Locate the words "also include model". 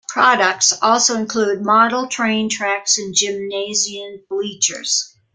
0.81-2.07